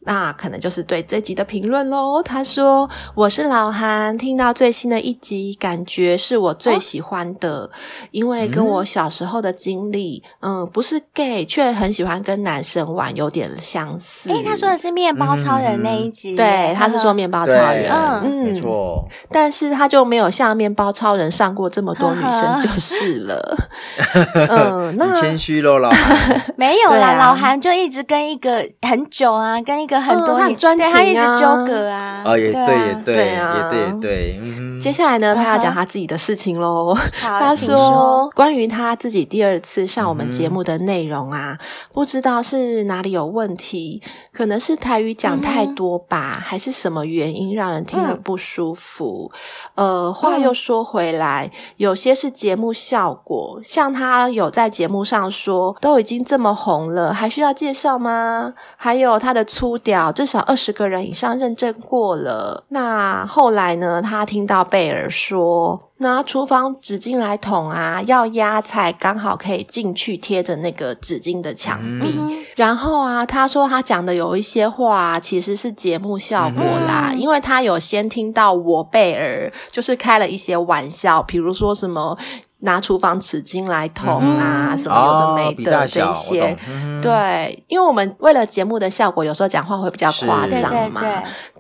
[0.06, 2.24] 那可能就是对这集的评论喽。
[2.24, 7.70] 他说：“我是老韩，听到最新的一集，感觉是我最喜欢的，哦、
[8.12, 19.08] 因为跟我小时候的经历，嗯，嗯，不是 gay，却很喜欢跟男生玩，有点相似。”诶，他说的是面包超人那一集，嗯、对，他是说面包超人，嗯，没错。
[19.30, 23.58] 但是他就没有像面包超人上过这么多女生，就是了。
[24.50, 29.95] 嗯，那谦虚喽，老韩 没有啦，啊、老韩就一直跟一个很久啊，跟一个。
[30.00, 34.40] 很多、很专情啊，他一直纠葛啊，哦，也对，也对，也对，对啊，也对，也对。
[34.42, 36.96] 嗯，接下来呢，他要讲他自己的事情喽。
[37.22, 44.02] 他说，关于他自己第二次上我们节目的内容啊，嗯，不知道是哪里有问题，
[44.36, 49.32] 可能是台语讲太多吧，嗯，还是什么原因让人听了不舒服？
[49.76, 58.54] 嗯，呃，话又说回来，有些是节目效果，像他有在节目上说，都已经这么红了，还需要介绍吗？
[58.76, 59.80] 还有他的粗。
[59.86, 62.64] 屌，至少二十个人以上认证过了。
[62.70, 64.02] 那后来呢？
[64.02, 72.16] 他听到贝尔说，拿厨房纸巾来捅啊，要压才刚好可以进去贴着那个纸巾的墙壁。
[72.18, 72.44] 嗯。
[72.56, 82.18] 然后啊，他说他讲的有一些话其实是节目效果啦，嗯，因为他有先听到我贝尔就是开了一些玩笑，比如说什么。
[82.66, 91.02] 拿厨房纸巾来捅啊、嗯，什么有的没的这些、嗯，对，因为我们为了节目的效果，有时候讲话会比较夸张嘛。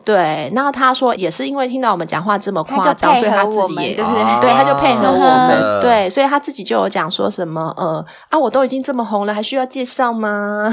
[0.03, 4.41] 对，然后他说也是因为听到我们讲话这么夸张，所以他自己也对不对？
[4.41, 10.71] 对，他就配合我们，对，所以他自己就有讲说什么呃啊，我都已经这么红了，还需要介绍吗？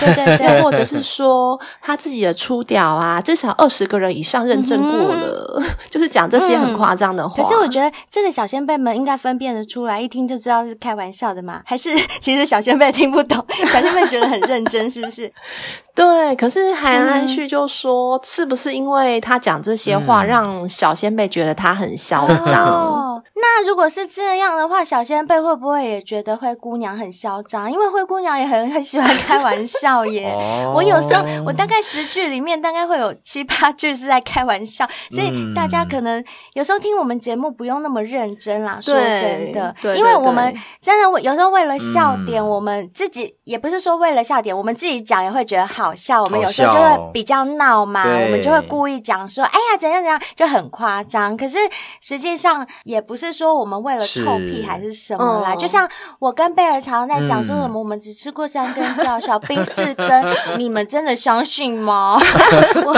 [0.00, 7.42] 对对对， 或者是说他自己的出屌啊，至少二十个人以上认证过了，嗯、 就是讲这些很夸张的话、嗯。
[7.42, 11.60] 可是我觉得这个小仙贝们应该分辨得出来，一听就知道是开玩笑的嘛？
[11.66, 15.30] 还是 其实小仙贝听不懂， 小仙贝觉得很认真，是不是？
[15.94, 23.22] 对，可是韩安旭就说、嗯，是不是因为他讲这些话，让小仙贝觉得他很嚣张？
[23.38, 27.70] 那如果是这样的话，小仙贝会不会也觉得灰姑娘很嚣张？
[27.70, 30.30] 因为灰姑娘也很很喜欢开玩笑耶。
[30.34, 36.22] 哦、我有时候，我大概十句里面大概会有七八句是在开玩笑，所以大家可能
[36.54, 38.78] 有时候听我们节目不用那么认真啦。
[38.80, 45.92] 说真的，对对对，因为我们真的有时候为了笑点、嗯，我们自己也不是说为了笑点，我们自己讲也会觉得好。
[45.96, 51.34] 笑，我们有时候就会比较闹嘛，我们就会故意讲说，哎呀，怎样怎样，就很夸张。
[51.34, 51.56] 可是
[52.02, 55.56] 实际上也不是说我们为了臭屁还是什么啦。
[55.56, 55.88] 就像
[56.18, 62.18] 我跟贝尔常常在讲说什么，我们只吃过三根吊，小 兵四根，你们真的相信吗？
[62.84, 62.94] 我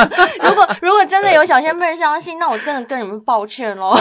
[0.49, 3.97] 如果如果真的有小仙贝相信，那我真的跟你们抱歉喽。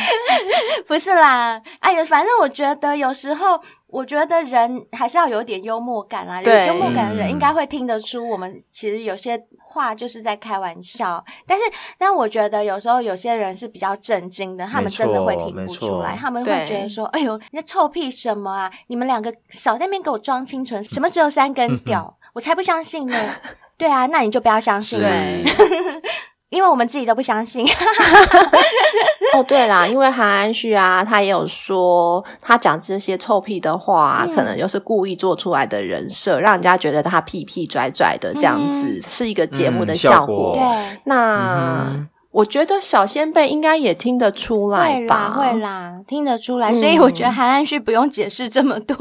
[0.86, 3.60] 不是啦，哎呀，反正我觉得有时候。
[3.92, 11.24] 我觉得人还是要有点幽默感啦，有幽默感的人应该会听得出我们其实有些话就是在开玩笑。
[11.44, 11.64] 但是，
[11.98, 18.70] 但我觉得有时候有些人是比较震惊的，他们真的会听不出来，他们会觉得说：“哎呦，你在臭屁什么啊？
[18.86, 23.18] 你们两个少在那边给我装清纯，什么只有三根屌， 我才不相信呢！”
[23.76, 25.08] 对啊，那你就不要相信了。
[26.50, 27.66] 因为我们自己都不相信。
[29.32, 40.56] 哦，对啦，因为韩安旭啊，他也有说，他讲这些臭屁的话，嗯、可能就是故意做出来的人设，让人家觉得他屁屁拽拽的这样子，嗯、是一个节目的效果。
[40.58, 42.06] 嗯、对，那。
[42.32, 46.72] 嗯我觉得小先辈应该也听得出来吧，会啦，会啦，听得出来。
[46.72, 48.96] 所以我觉得韩安旭不用解释这么多。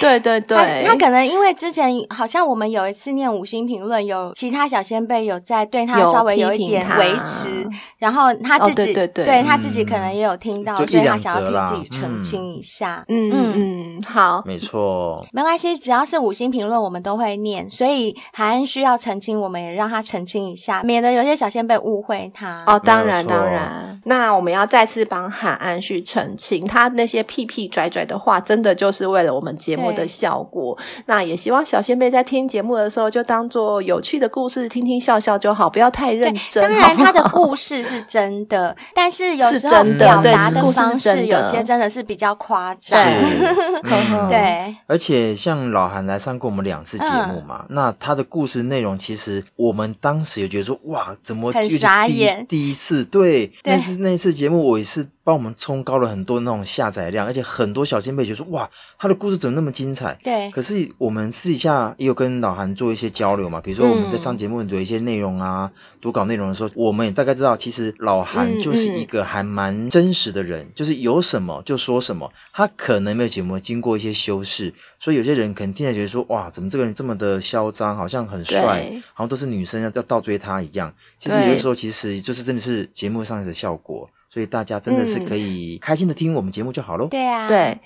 [0.00, 7.68] 对 对对，他可能因为之前好像我们有一次念五星评论，有其他小先辈有在对他稍微有一点维持，
[7.98, 13.04] 然后他自己对对对他自己可能也有听到，所以他想要替自己澄清一下。
[13.08, 13.52] 嗯嗯
[13.98, 22.21] 嗯，好，没错，没关系，只要是五星评论我们都会念，所以韩安旭要澄清，我们也让他澄清一下，免得有些小先辈误会。
[22.32, 22.62] 他。
[22.66, 30.76] 哦，当然当然，那我们要再次帮韩安旭澄清，他那些屁屁拽拽的话，真的就是为了我们节目的效果。
[31.06, 36.62] 那也希望小仙贝在听节目的时候，就当做有趣的故事听听笑笑就好，不要太认真。
[36.62, 42.98] 当然，他的故事是真的，但是有时候表达的方式有些真的是比较夸张。
[44.28, 52.46] 对，而且像老韩来上过我们两次节目嘛，那他的故事内容其实我们当时也觉得说，哇，怎么很傻眼。
[52.46, 60.18] 第一次对，对那次那次节目，我也是帮我们冲高了很多那种下载量，而且很多小前辈觉得说哇，他的故事怎么那么精彩？
[60.22, 60.50] 对。
[60.50, 80.92] 可是我们私底下也有跟老韩做一些交流嘛，比如说我们在上节目有一些内容啊，嗯、读稿内容的时候，我们也大概知道，其实老韩就是一个还蛮真实的人，嗯嗯、就是有什么就说什么，他可能没有节目经过一些修饰，所以有些人可能听起来觉得说哇，怎么这个人这么的嚣张，好像很帅，对好像都是女生要要倒追他一样。
[81.18, 87.06] 其实有的时候，其实就是真的是节目上的效果，所以大家真的是可以开心的听我们节目就好喽。
[87.08, 87.78] 对啊，对。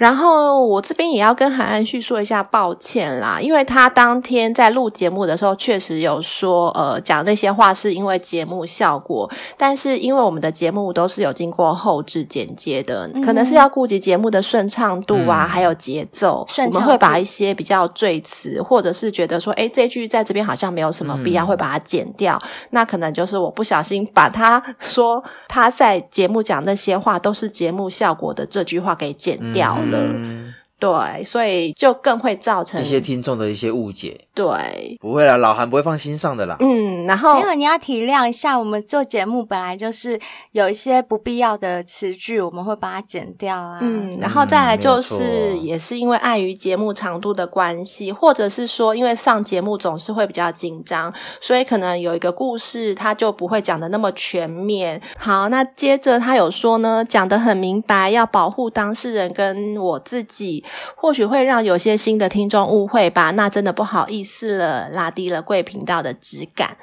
[0.00, 22.40] 然后我这边也要跟韩安旭说一下抱歉啦，因为他当天在录节目的时候确实有说，呃，讲那些话是因为节目效果，但是因为我们的节目都是有经过后置剪接的，嗯、可能是要顾及节目的顺畅度啊，嗯、还有节奏，我们会把一些比较赘词，或者是觉得说，诶，这句在这边好像没有什么必要，嗯、会把它剪掉。
[22.70, 29.89] 那可能就是我不小心把他说他在节目讲那些话都是节目效果的这句话给剪掉了。
[29.90, 34.18] 嗯，对，所以就更会造成一些听众的一些误解。
[34.34, 36.56] 对，不会啦，老韩不会放心上的啦。
[36.60, 40.18] 嗯，然后没有，你要体谅一下，我们做节目本来就是
[40.52, 43.78] 有一些不必要的词句，我们会把它剪掉啊。
[43.82, 51.12] 嗯，然后再来就是，也是因为碍于节目长度的关系，或者是说，因为上节目总是会比较紧张，
[51.42, 54.98] 所以可能有一个故事，他就不会讲的那么全面。
[55.18, 60.64] 好，那接着他有说呢，讲得很明白，要保护当事人跟我自己，
[60.96, 63.30] 或许会让有些新的听众误会吧。
[63.30, 64.50] 那真的不好意思。
[64.50, 66.76] 了，拉低了贵频道的质感。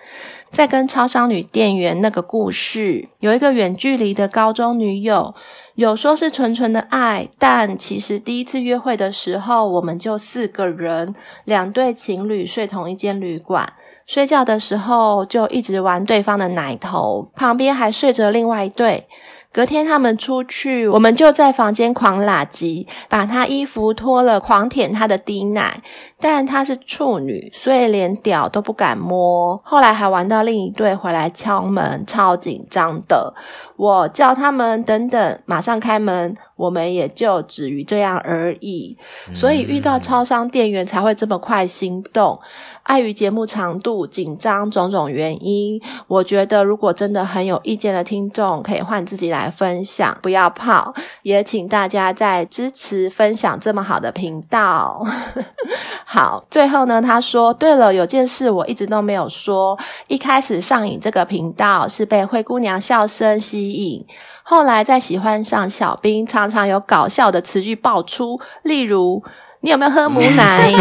[0.50, 5.36] 在跟超商女店员那个故事，有一个远距离的高中女友，
[5.76, 11.14] 有说是纯纯的爱，但其实第一次约会的时候，我们就四个人，
[11.44, 13.74] 两对情侣睡同一间旅馆，
[14.06, 19.08] 睡觉的时候就一直玩对方的奶头，旁边还睡着另外一对。
[19.52, 25.82] 隔天他们出去，我们就在房间狂拉鸡，把他衣服脱了，狂舔他的滴奶。
[26.20, 29.60] 但她是处女，所以连屌都不敢摸。
[29.64, 33.34] 后来还玩到另一对回来敲门，超紧张的。
[33.76, 36.36] 我叫他们等等，马上开门。
[36.56, 38.98] 我们也就止于这样而已。
[39.32, 42.40] 所以遇到超商店员才会这么快心动。
[42.82, 50.92] 碍于节目长度、紧张种种原因，我觉得如果真的很有意见的听众，可以换自己来分享，不要泡。
[51.22, 55.06] 也请大家再支持分享这么好的频道。
[56.10, 59.78] 好，最后呢，他说：“对了，有件事我一直都没有说。
[60.08, 64.06] 一开始上瘾这个频道是被灰姑娘笑声吸引，
[64.42, 69.22] 后来再喜欢上小兵，常常有搞笑的词句爆出，例如。”
[69.62, 70.72] 你有没有喝母奶？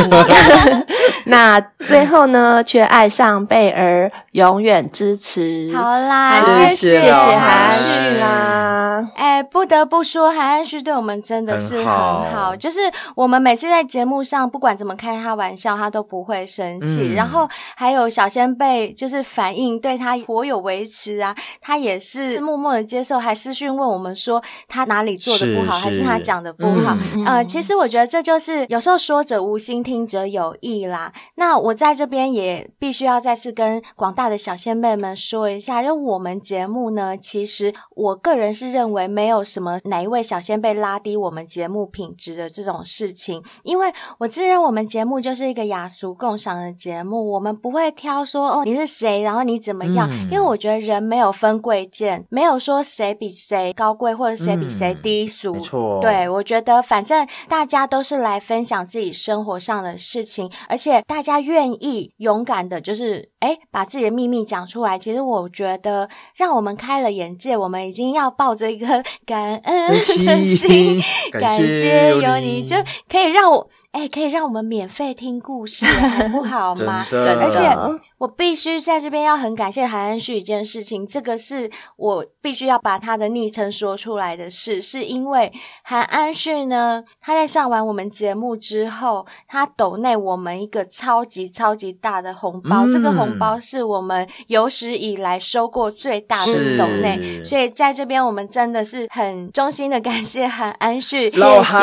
[1.24, 5.72] 那最后呢，却爱上贝儿，永远支持。
[5.74, 8.85] 好啦，谢谢谢谢韩安旭啦。
[9.14, 12.22] 哎，不得不说，韩安旭对我们真的是很好。
[12.22, 12.80] 很好就是
[13.14, 17.12] 我们每次在节目上，不管怎么开他玩笑，他都不会生气。
[17.12, 26.96] 嗯、然后还有小仙贝，就是反应对他颇有微词啊，他也是默默的接受，还私讯问我们说他哪里做的不好，是还是他讲的不好？
[27.14, 28.66] 嗯、呃，其实我觉得这就是。
[28.68, 31.12] 有时候说者无心，听者有意啦。
[31.36, 56.00] 那我在这边也必须要再次跟广大的小仙贝们说一下，就我们节目呢，其实我个人是认为没没有什么哪一位小仙贝拉低我们节目品质的这种事情，因为我自认我们节目就是一个雅俗共赏的节目，我们不会挑说哦你是谁，然后你怎么样，嗯、因为我觉得人没有分贵贱，没有说谁比谁高贵或者谁比谁低俗，嗯、没错。
[56.00, 64.98] 对，我觉得反正大家都是来分享自己生活上的事情，而且大家愿意勇敢的，就是诶把自己的秘密讲出来。
[64.98, 68.86] 其实我觉得让我们开了眼界，我们已经要抱着一个
[69.24, 69.94] 感恩的
[70.56, 71.00] 心，
[71.32, 72.76] 感谢有你，就
[73.08, 73.68] 可以让我。
[73.92, 77.06] 哎，可以让我们免费听故事，好不好 吗？
[77.10, 78.02] 而且。
[78.18, 85.52] 我必须在这边要很感谢韩安旭一件事情，这个是我必须要把他的昵称说出来的事，是因为
[85.82, 101.82] 韩安旭呢，他在上完我们节目之后，他抖内我们一个超级超级大的红包，嗯、这个红包是我们有史以来收过最大的抖内，所以在这边我们真的是很衷心的感谢韩安旭，谢谢韩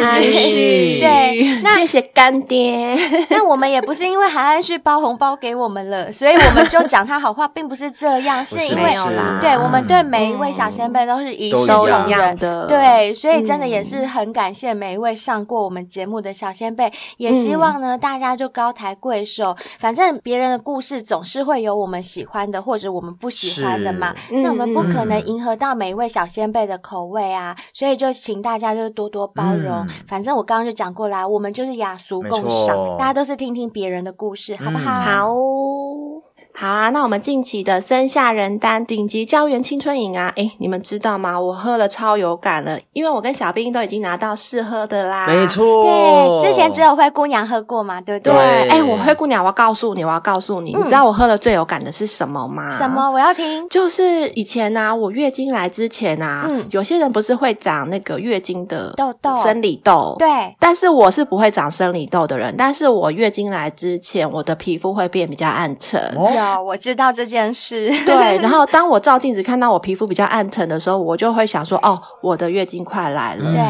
[0.00, 2.96] 安旭，对， 那谢谢干爹。
[3.28, 5.68] 那我们也不是因为韩安旭包红包给我。
[5.68, 8.94] 们了，所以我们就讲他好话，并不是这样，是因为
[9.38, 29.86] 对我们对每一位小仙辈都是以收养人的，对，所以真的也是很感谢每一位上过我们节目的小仙贝，也希望呢大家就高抬贵手，反正别人的故事总是会有我们喜欢的或者我们不喜欢的嘛，那我们不可能迎合到每一位小仙贝的口味啊，所以就请大家就多多包容。
[30.08, 34.94] 反正我刚刚就讲过啦，我们就是雅俗共赏，大家都是听听别人的故事，好不好？
[34.94, 35.47] 好。
[35.48, 36.27] 哦
[36.60, 41.38] 好啊，那我们近期的森下仁丹顶级胶原青春饮啊，诶，你们知道吗？
[41.40, 45.28] 我喝了超有感了，因为我跟小兵都已经拿到试喝的啦。
[45.28, 48.32] 没错，对，之前只有灰姑娘喝过嘛，对不对？
[48.32, 52.68] 对，诶，我灰姑娘，我要告诉你，我要告诉你，嗯、你知道我喝了最有感的是什么吗？
[52.74, 53.08] 什么？
[53.08, 53.68] 我要听。
[53.68, 60.26] 就是以前啊，我月经来之前啊，嗯、有些人不是会长那个月经的痘痘、生理痘，对。
[60.58, 66.00] 但是我是不会长生理痘的人，但是我月经来之前，我的皮肤会变比较暗沉。
[66.16, 67.88] 哦我知道这件事。
[68.06, 73.62] 对，然后当我照镜子看到我皮肤比较暗沉的时候，我就会想说：“哦，我的月经快来了。”对。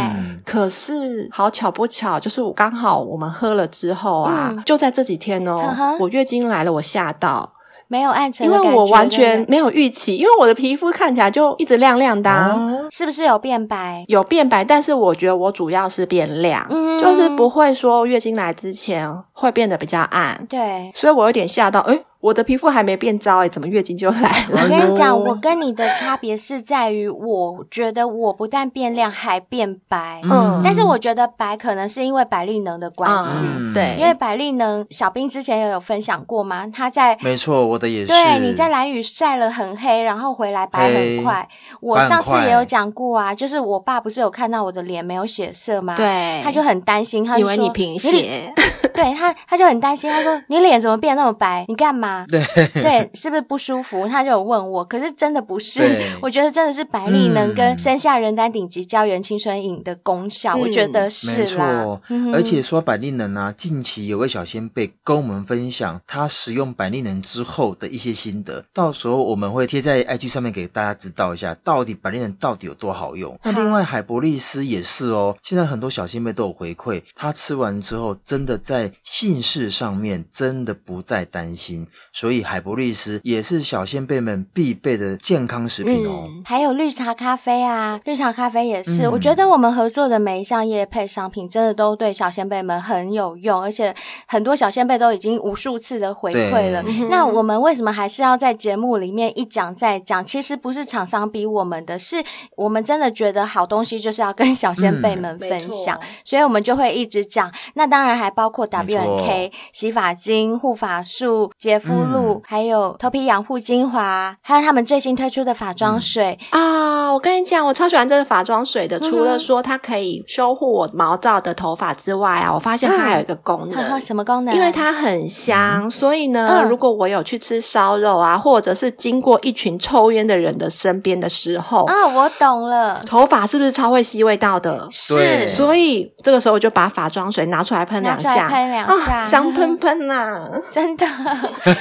[0.44, 7.52] 可是好巧不巧，就是我刚好我们喝了之后啊，嗯、就在这几天哦，呵呵我月经来了，我吓到。
[7.90, 14.04] 没有暗沉，因为我完全没有预期，因为我的皮肤看起来就一直亮亮的，啊，是不是有变白？
[14.08, 24.58] 有变白，但是我觉得我主要是变亮，嗯，就是不会说月经来之前会变得比较暗，对，所以我有点吓到，诶我的皮肤还没变糟哎，怎么月经就来了？
[24.60, 30.20] 我跟你讲，我跟你的差别是在于，我觉得我不但变亮，还变白。
[30.24, 33.44] 嗯，但是我觉得白可能是因为百丽能的关系。
[33.56, 36.66] 嗯、对，因为百丽能，小兵之前也有分享过吗？
[36.66, 38.08] 他在没错，我的也是。
[38.08, 41.48] 对，你在蓝雨晒了很黑，然后回来白很快。
[41.80, 45.94] 我上次也有讲过啊，就是我爸不是有看到我的脸没有血色吗？
[45.96, 48.52] 对，他就很担心，他以为你贫血。
[48.98, 51.64] 对他，他就很担心，他说：“你脸怎么变那么白？
[51.68, 52.26] 你干嘛？
[52.28, 52.44] 对
[52.74, 55.80] 对，是不是不舒服？”他就有问我，可是真的不是，
[56.20, 61.38] 我觉得真的是百丽能跟山下仁丹顶级胶原青春饮的功效，嗯、我觉得是啦。
[61.38, 73.38] 没错，嗯、而且说百丽能啊，近期有位小仙贝跟我们分享他使用百丽能之后的一些心得，到时候我们会贴在 IG 上面给大家知道一下，到底百丽能到底有多好用。
[73.44, 78.87] 那另外海博利斯也是哦，现在很多小仙贝都有回馈，他吃完之后真的在。
[79.02, 86.24] 姓氏上面真的不再担心，所以海博律师也是小仙贝们必备的健康食品哦。
[86.26, 89.06] 嗯、还有绿茶咖啡啊，绿茶咖啡也是。
[89.06, 93.94] 嗯、我觉得我们合作的每一项业配商品，真的都对小仙贝们很有用，而且
[94.26, 96.82] 很多小仙贝都已经无数次的回馈了。
[97.10, 100.24] 那我们为什么还是要在节目里面一讲再讲？
[100.24, 102.16] 其实不是厂商逼我们的，是
[102.56, 107.52] 我们真的觉得好东西就是要跟小仙贝们分享，嗯、所以我们就会一直讲。
[107.74, 108.77] 那当然还包括 W。
[108.84, 117.12] K 洗发精、护发素、洁肤露，嗯、还有头皮养护精华，还有他们最新推出的发妆水、嗯、啊！
[117.12, 118.98] 我跟你讲，我超喜欢这个发妆水的。
[119.00, 123.82] 除了说它可以修护我毛躁的头发之外啊，我发现它还有一个功能。
[123.82, 124.54] 嗯、什么功能？
[124.54, 134.86] 因为它很香，嗯、所以呢，嗯、如果我有去吃烧肉啊，或者是经过一群抽烟的人的身边的时候啊，我懂了，头发是不是超会吸味道的？
[134.90, 139.24] 是，所以这个时候我就把发妆水拿出来喷两下，喷两下。
[139.24, 141.06] 香喷喷呐， 真的，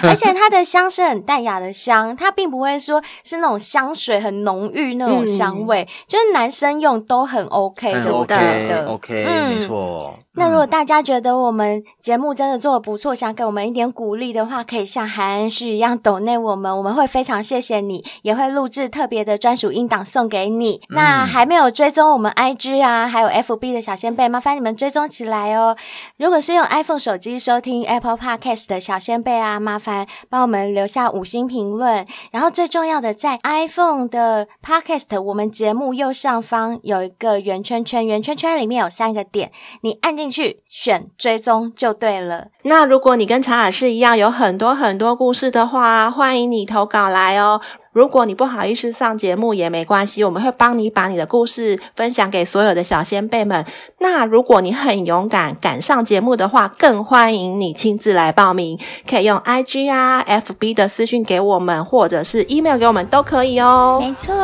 [0.04, 10.14] 而且它的香是很淡雅的香，它并不会说是那种香水很浓郁那种香味，嗯、就是男生用都很 OK，是的，OK，没错。
[10.38, 20.80] 那如果大家觉得我们节目真的做的不错，想给我们一点鼓励的话，可以像韩安旭一样抖内我们，我们会非常谢谢你，也会录制特别的专属音档送给你。
[20.90, 25.76] 嗯、那还没有追踪我们 IG 啊，还有 FB 的小先辈，麻烦你们追踪起来哦。
[26.18, 32.06] 如果是用 iPhone 手机收听 Apple Podcast 的小先辈啊，麻烦帮我们留下五星评论。
[32.30, 42.48] 然后最重要的，在 iPhone 的 Podcast，我们节目右上方有一个圆圈圈，圆圈圈里面有三个点，你按进去选追踪就对了。
[42.64, 47.62] 那如果你跟查尔斯一样有很多很多故事的话，欢迎你投稿来哦。
[47.94, 53.66] 如果你不好意思上节目也没关系，我们会帮你把你的故事分享给所有的小仙贝们。
[54.00, 58.78] 那如果你很勇敢敢上节目的话，更欢迎你亲自来报名，
[59.10, 63.98] 可以用 IG 啊、FB 的私讯给我们，或者是 email 给我们都可以哦。
[64.00, 64.36] 没错，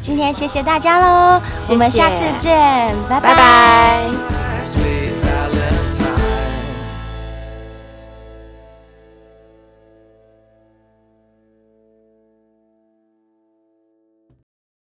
[0.00, 3.28] 今天谢谢大家喽，我们下次见，拜拜。
[3.28, 5.07] 拜拜。